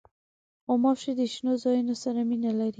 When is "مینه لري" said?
2.29-2.69